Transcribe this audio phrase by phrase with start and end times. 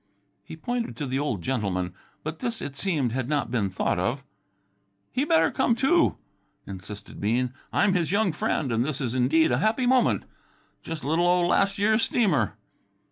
[0.43, 1.93] He pointed to the old gentleman,
[2.23, 4.23] but this it seemed had not been thought of.
[5.11, 6.17] "He better come too,"
[6.65, 7.53] insisted Bean.
[7.71, 10.23] "I'm his young friend, and this is indeed a happy moment.
[10.81, 12.57] Jus' little ol' las' year's steamer."